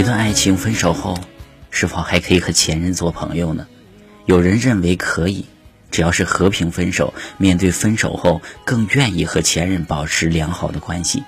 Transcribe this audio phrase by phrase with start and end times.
[0.00, 1.18] 一段爱情分手后，
[1.70, 3.66] 是否还可以和前任做朋友呢？
[4.24, 5.44] 有人认为可以，
[5.90, 11.22] 只要是和平分手，面对分手后更愿意和前任保持良好的关系。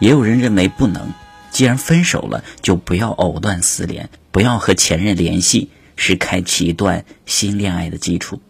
[0.00, 1.12] 也有人认为不能，
[1.52, 8.40] 既然分手了，就不要藕断丝连，不要和前任联系，是开启一段新恋爱的基础。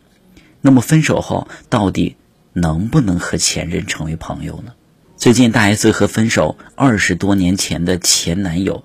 [0.63, 2.17] 那么分手后，到底
[2.55, 4.73] 能不能和前任成为朋友呢？
[5.19, 8.83] 最近大 S 和分手二十多年前的前男友。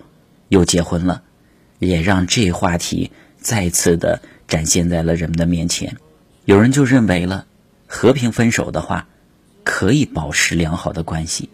[0.50, 1.24] 又结婚了，
[1.80, 5.98] 也让这话题再次的展现在了人们的面前。
[6.46, 7.46] 有人就认为了，
[7.88, 9.08] 和平分手的话，
[9.64, 11.50] 可以保持良好的关系，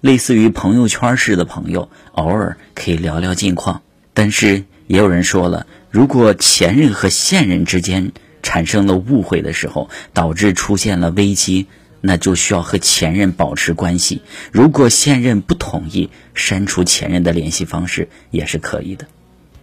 [0.00, 3.82] 类似于朋友圈式的朋友，偶尔可以聊聊近况。
[4.14, 8.12] 但是也有人说了，如果前任和现任之间
[8.42, 11.66] 产生了误会的时候，导致出现了危机。
[12.02, 14.20] 那就需要和前任保持关系。
[14.52, 19.06] 如果现任不同意，删除前任的联系方式也是可以的。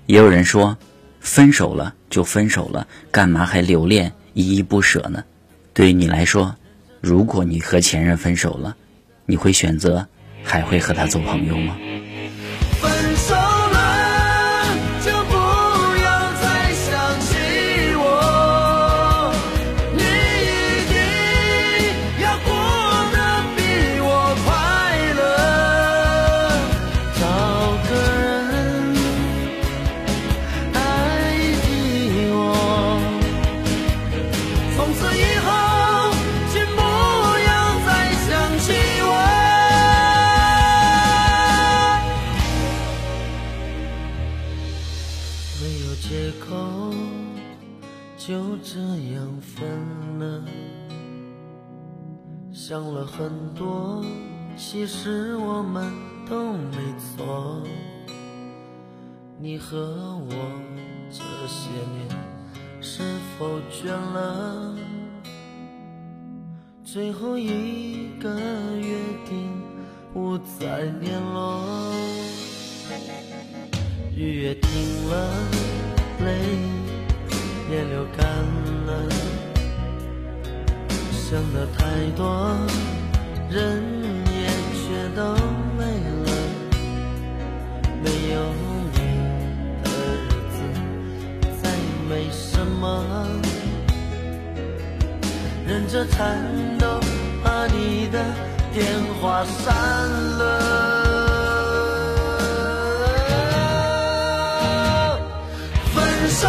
[0.08, 0.76] 也有人说，
[1.20, 5.24] 分手了就分手了，干嘛还留恋、依依不舍呢？
[5.74, 6.56] 对于你来说，
[7.02, 8.76] 如果你和前任分手了，
[9.26, 10.08] 你会选择
[10.44, 11.78] 还会和他做朋友吗？
[49.56, 49.68] 分
[50.20, 50.44] 了
[52.52, 54.04] 想了很多，
[54.56, 55.92] 其实我们
[56.30, 57.64] 都没错。
[59.40, 60.32] 你和我
[61.10, 62.08] 这些年
[62.82, 63.02] 是
[63.38, 64.76] 否倦了？
[66.84, 68.30] 最后一个
[68.78, 69.50] 约定
[70.14, 71.64] 不再联络。
[74.16, 74.70] 雨也停
[75.10, 75.34] 了，
[76.20, 76.28] 泪
[77.72, 78.28] 也流干
[78.86, 79.39] 了。
[81.30, 81.86] 想的太
[82.18, 82.58] 多，
[83.52, 83.84] 人
[84.34, 85.22] 也全都
[85.78, 85.86] 没
[86.26, 86.28] 了。
[88.04, 88.36] 没有
[88.94, 88.98] 你
[89.84, 90.58] 的日子
[91.62, 91.64] 再
[92.10, 93.06] 没什么，
[95.68, 96.18] 忍着颤
[96.80, 97.00] 抖，
[97.44, 98.18] 把你的
[98.74, 98.84] 电
[99.22, 99.76] 话删
[100.40, 100.42] 了。
[105.94, 105.96] 分
[106.28, 106.48] 手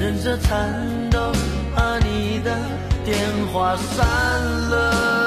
[0.00, 1.30] 忍着颤抖，
[1.76, 2.56] 把你的
[3.04, 3.18] 电
[3.52, 4.06] 话删
[4.70, 5.19] 了。